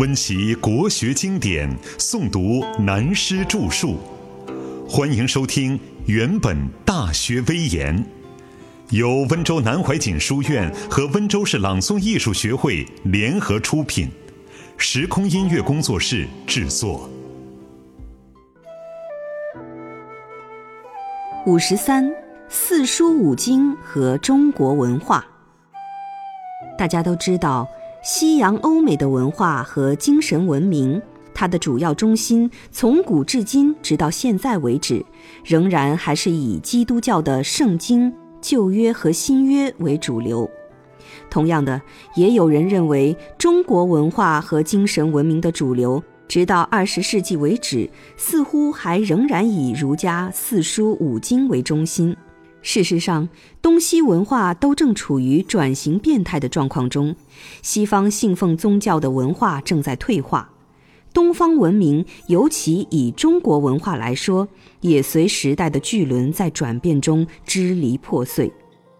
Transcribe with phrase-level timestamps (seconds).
[0.00, 3.98] 温习国学经典，诵读南师著述。
[4.88, 6.56] 欢迎收听《原本
[6.86, 7.94] 大学威严》，
[8.96, 14.08] 由温州南怀瑾书院和温州市朗诵艺术学会联合出品，
[14.78, 17.06] 时空音乐工作室制作。
[21.44, 22.10] 五十三，
[22.48, 25.22] 四书五经和中国文化。
[26.78, 27.68] 大家都知道。
[28.02, 31.00] 西洋欧美的文化和精神文明，
[31.34, 35.04] 它的主要中心从古至今，直到现在为止，
[35.44, 40.50] 仍然还是以基督教的圣经、旧约和新约为主流。
[41.28, 41.78] 同样的，
[42.16, 52.16] 也有人认为，中国文化和精神文明的主流，直到二十世纪为止，似乎还仍然以儒家四书五经为中心。
[52.62, 53.28] 事实上，
[53.62, 57.16] 东西文化都正处于转型变态的状况中。
[57.62, 60.50] 西方信奉宗教的文化正在退化，
[61.14, 64.46] 东方文明，尤其以中国文化来说，
[64.82, 68.52] 也随时代的巨轮在转变中支离破碎。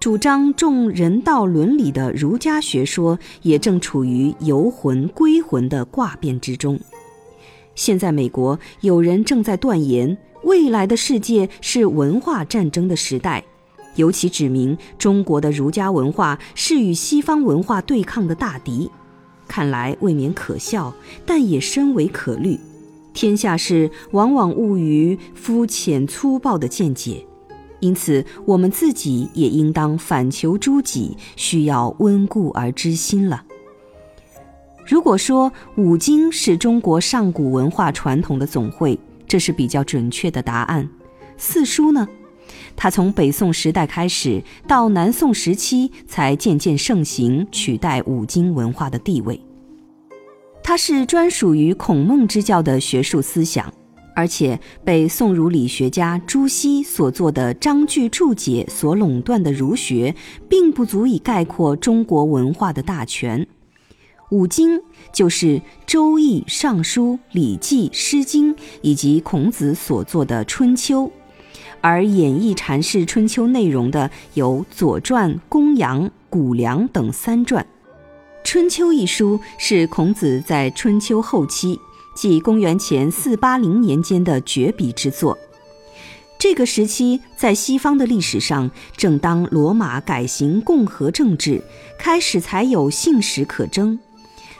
[0.00, 6.80] 主张重人道伦理的儒家学说也正处于游魂归魂的卦变之中。
[7.74, 10.16] 现在，美国有人正在断言。
[10.44, 13.44] 未来的世界是文化战争的时代，
[13.96, 18.90] 尤其指明中国的儒家文化是与西方文化对抗的大敌。
[19.46, 20.94] 看来未免可笑，
[21.26, 22.58] 但也深为可虑。
[23.12, 27.26] 天下事往往误于肤浅粗暴的见解，
[27.80, 33.44] 因此我们自己也应当反求诸己，需要温故而知新了。
[34.86, 38.98] 如果说五经是中国上古文化传统的总汇，
[39.32, 40.86] 这是比较准确的答案。
[41.38, 42.06] 四书呢，
[42.76, 49.40] 它从北宋时代开始，到南宋时期才渐渐盛行，取代五经文化的地位。
[50.62, 53.72] 它是专属于孔孟之教的学术思想，
[54.14, 60.14] 而且被宋儒理学家朱熹所做的章句注解所垄断的儒学，
[60.46, 63.46] 并不足以概括中国文化的大全。
[64.32, 64.80] 五经
[65.12, 65.46] 就是
[65.86, 71.04] 《周易》《尚书》《礼记》《诗经》以及孔子所作的《春秋》，
[71.82, 77.62] 而演绎阐释春秋内容的有《左传》《公羊》《谷梁》等三传。
[78.42, 81.78] 《春秋》一书是孔子在春秋后期，
[82.16, 85.36] 即公元前四八零年间的绝笔之作。
[86.38, 91.62] 这个时期在西方的历史上，正当罗马改行共和政治，
[91.98, 93.98] 开始才有信史可争。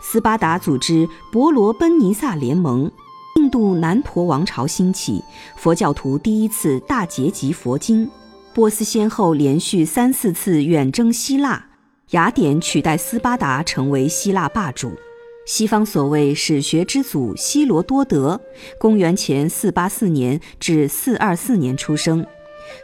[0.00, 2.90] 斯巴达组织伯罗奔尼撒联盟，
[3.36, 5.22] 印度南陀王朝兴起，
[5.56, 8.10] 佛教徒第一次大结集佛经。
[8.52, 11.66] 波斯先后连续三四次远征希腊，
[12.10, 14.92] 雅典取代斯巴达成为希腊霸主。
[15.46, 18.40] 西方所谓史学之祖希罗多德，
[18.78, 22.24] 公元前四八四年至四二四年出生；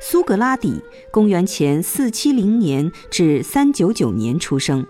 [0.01, 4.87] 苏格拉底，公元前四七零年至三九九年出生。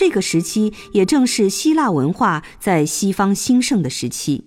[0.00, 4.46] 这个时期也正是希腊文化在西方兴盛的时期。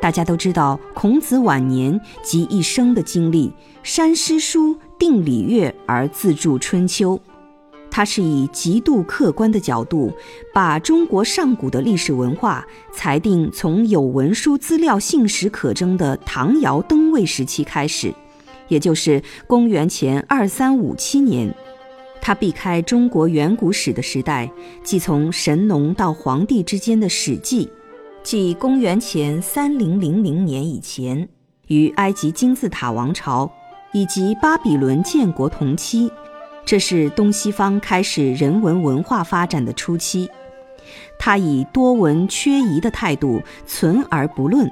[0.00, 3.52] 大家都知道，孔子晚年及一生的经历，
[3.82, 7.18] 删诗书，定礼乐，而自著《春秋》。
[7.90, 10.10] 他是以极度客观的角度，
[10.54, 18.10] 把中国上古的历史文化裁定从有文书资料、信史可征的唐尧登位时期开始，
[18.68, 21.54] 也就是公元前二三五七年。
[22.20, 24.50] 他避开中国远古史的时代，
[24.82, 27.70] 即从神农到黄帝之间的史记，
[28.24, 31.28] 即公元前三零零零年以前，
[31.68, 33.48] 与埃及金字塔王朝
[33.92, 36.10] 以及巴比伦建国同期，
[36.64, 40.28] 这是东西方开始人文文化发展的初期。
[41.18, 44.68] 他以多闻缺疑的态度存而不论，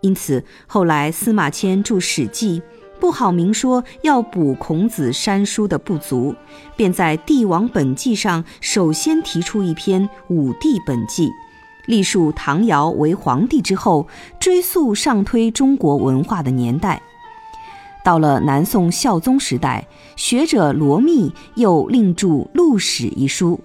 [0.00, 2.60] 因此后来司马迁著《史记》。
[2.98, 6.34] 不好明说要补孔子删书的不足，
[6.76, 11.28] 便在《帝王本纪》上首先提出一篇《武帝本纪》，
[11.86, 14.06] 历述唐尧为皇帝之后，
[14.40, 17.00] 追溯上推中国文化的年代。
[18.04, 19.86] 到了南宋孝宗时代，
[20.16, 23.60] 学者罗密又另著《陆史》一书，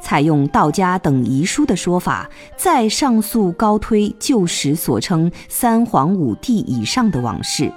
[0.00, 7.72] 采用道家等遗书的说法，再上溯高推旧史所称三皇五帝以上的往事。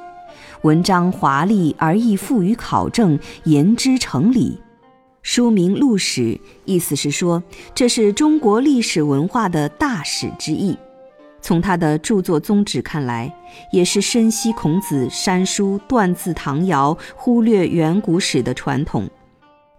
[0.63, 4.57] 文章华丽而易富于考证，言之成理。
[5.21, 6.21] 书名《陆史》，
[6.63, 7.43] 意思是说
[7.75, 10.77] 这是中国历史文化的大史之意。
[11.41, 13.33] 从他的著作宗旨看来，
[13.73, 19.09] 也是深悉孔子删书断字唐尧，忽略远古史的传统。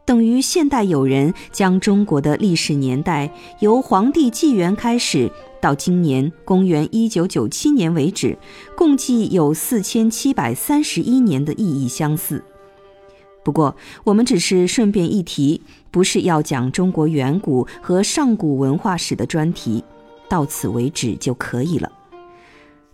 [0.07, 3.31] 等于现代有人将中国的历史年代
[3.61, 5.31] 由黄帝纪元开始
[5.63, 8.37] 到今年公元一九九七年为止，
[8.77, 12.45] 共计有四千七百三十一年的意义相似。
[13.43, 13.75] 不过，
[14.05, 19.83] 我们只是顺便一提，不是要讲中国远古和上古文化史的专题，
[20.29, 21.91] 到此为止就可以了。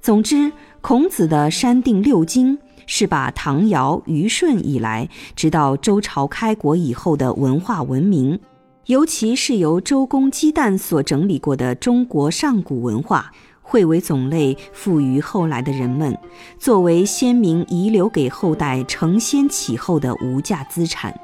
[0.00, 2.56] 总之，孔子的删定六经。
[2.86, 8.38] 是把唐尧、虞舜以来，直到周朝开国以后的文化文明，
[8.86, 13.32] 尤其是由周公姬旦所整理过的中国上古文化，
[13.62, 16.16] 汇为种类，赋予后来的人们，
[16.58, 21.14] 作为先民遗留给后代承先启后的无价资产。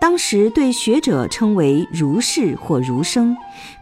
[0.00, 3.34] 当时对学者称为儒士或儒生，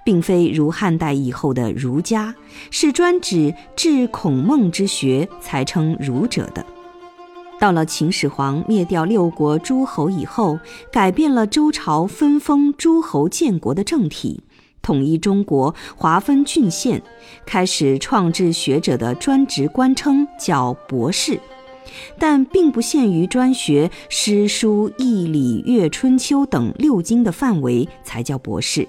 [0.04, 2.34] 并非如汉代以后的儒家，
[2.70, 6.64] 是专指治孔孟之学才称儒者的。
[7.58, 10.58] 到了秦始皇灭掉六国诸侯以后，
[10.92, 14.42] 改变了周朝分封诸侯建国的政体，
[14.80, 17.02] 统一中国，划分郡县，
[17.44, 21.40] 开始创制学者的专职官称叫博士。
[22.18, 28.86] 但并不限于专学诗书易礼乐春秋等六经的范围才叫博士。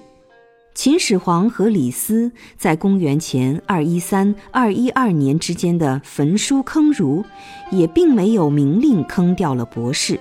[0.74, 7.24] 秦始皇和李斯在公元前二一三二一二年之间的焚书坑儒，
[7.70, 10.18] 也并没有明令坑掉了博士，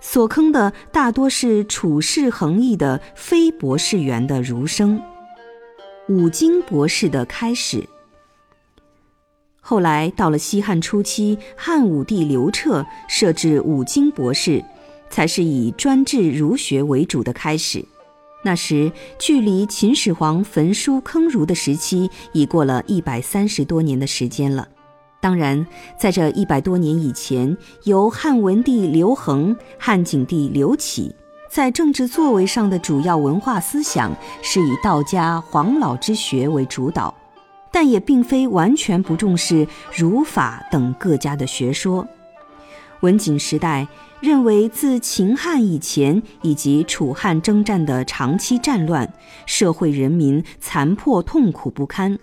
[0.00, 5.00] 所坑的大多是处世横溢的非博士员的儒生。
[6.08, 7.88] 五经博士的开始。
[9.70, 14.60] 后来到了西汉初期，汉武帝刘彻设置五经博士，
[15.10, 17.84] 才是以专治儒学为主的开始。
[18.42, 24.66] 那时距离秦始皇焚书坑儒的时期已过了一百三十多年的时间了。
[25.20, 25.64] 当然，
[25.96, 31.14] 在这一百多年以前，由汉文帝刘恒、汉景帝刘启
[31.48, 34.12] 在政治作为上的主要文化思想
[34.42, 37.14] 是以道家黄老之学为主导。
[37.72, 42.06] 但也并非完全不重视儒法等各家的学说。
[43.00, 43.88] 文景时代
[44.20, 49.10] 认为，自秦汉以前以及楚汉征战的长期战乱，
[49.46, 52.18] 社会人民残破痛苦不堪，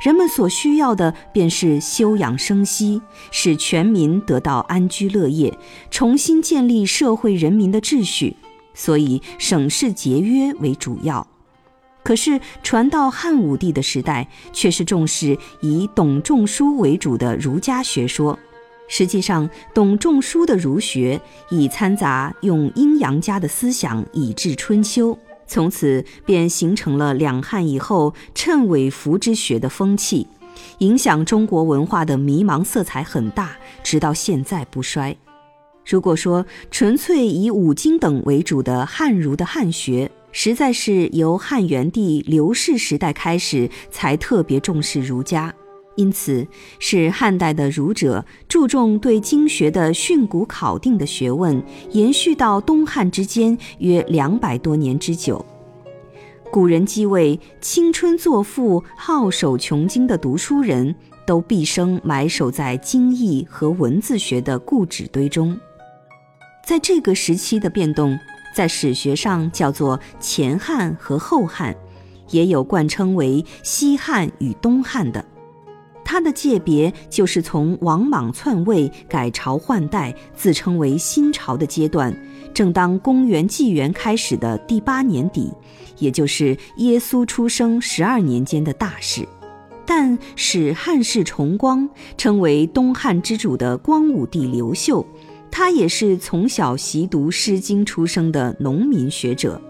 [0.00, 5.58] 人们所需要的便是休养生息，使全民得到安居乐业，
[5.90, 8.34] 重新建立社会人民的秩序，
[8.72, 11.26] 所以省事节约为主要。
[12.04, 18.38] 可是传到汉武帝的时代，却是重视以董仲舒为主的儒家学说。
[18.86, 21.18] 实际上，董仲舒的儒学
[21.48, 30.26] 已掺杂用阴阳家的思想以治春秋，从此便形成了两汉以后谶纬服之学的风气，
[30.78, 35.16] 影响中国文化的迷茫色彩很大，直到现在不衰。
[35.86, 45.54] 如果说纯粹以五经等为主的汉儒的汉学，实在是由汉元帝刘氏时代开始，才特别重视儒家，
[45.94, 46.44] 因此
[46.80, 55.42] 是汉代的儒者注重对经学的训诂考定的学问，延续到东汉之间约两百多年之久。
[56.50, 60.92] 古人即为青春作赋、好守穷经的读书人，
[61.24, 65.56] 都毕生埋首在经义和文字学的故纸堆中。
[66.66, 68.18] 在这个时期的变动。
[68.54, 71.76] 在史学上叫做前汉和后汉，
[72.30, 75.22] 也有冠称为西汉与东汉的。
[76.04, 82.14] 它的界别就是从王莽篡位、改朝换代，自称为新朝的阶段，
[82.52, 85.50] 正当公元纪元开始的第八年底，
[85.98, 89.26] 也就是耶稣出生十二年间的大事。
[89.86, 95.04] 但使汉室重光，称为东汉之主的光武帝刘秀。
[95.56, 99.62] 他也是从小习读《诗经》出生的农民学者，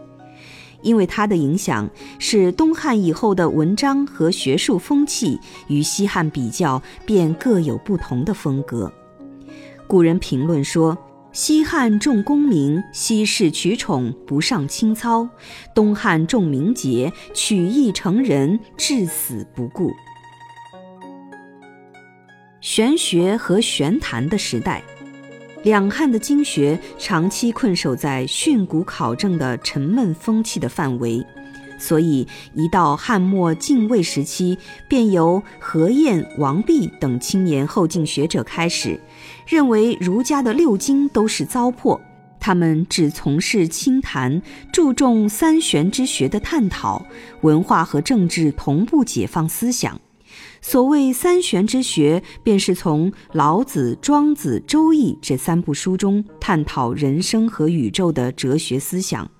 [0.81, 1.87] 因为他的影响，
[2.19, 5.38] 使东汉以后的文章和学术风气
[5.69, 8.91] 与西汉比较，便各有不同的风格。
[9.87, 10.97] 古人评论说
[11.33, 15.29] ：“西汉重功名，西式取宠，不上清操；
[15.75, 19.93] 东汉重名节，取义成仁，至死不顾。”
[22.62, 24.83] 玄学和玄谈的时代。
[25.64, 31.25] 两汉的经学长期困守在训诂考证的沉闷风气的范围，
[31.78, 39.00] 所以一到汉末晋魏时期，便由何晏、王弼等青年后进学者开始，
[39.47, 41.99] 认为儒家的六经都是糟粕。
[42.38, 47.06] 他们只从事清谈，注重三玄之学的探讨，
[47.40, 49.99] 文化和政治同步解放思想。
[50.66, 59.30] 所谓三玄之学，便是从老子、庄子、周易这三部书中探讨人生和宇宙的哲学思想，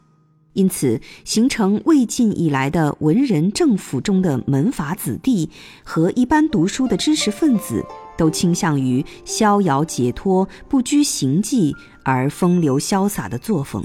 [0.52, 5.49] 因此形成魏晋以来的文人政府中的门阀子弟
[5.83, 7.83] 和一般读书的知识分子，
[8.19, 13.83] 都倾向于逍遥解脱、不拘形迹而风流潇洒的作风。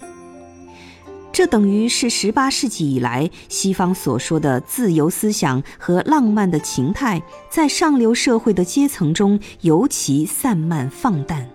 [1.31, 11.47] 这等于是十八世纪以来西方所说的自由思想和浪漫的情态，在上流社会的阶层中尤其散漫放淡。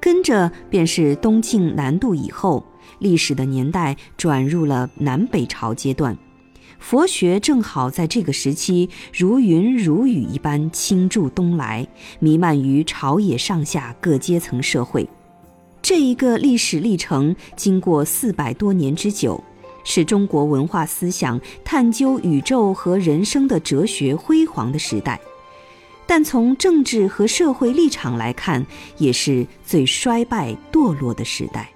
[0.00, 2.64] 跟着便是东晋南渡以后，
[2.98, 6.16] 历史的年代转入了南北朝阶段，
[6.78, 11.88] 佛学正好在这个时期如云如雨一般倾注东来，
[12.20, 15.08] 弥漫于朝野上下各阶层社会。
[15.84, 19.44] 这一个历史历程经过四百多年之久，
[19.84, 25.20] 是中国文化思想探究宇宙和人生的哲学辉煌的时代，
[26.06, 28.64] 但从政治和社会立场来看，
[28.96, 31.73] 也是最衰败堕落的时代。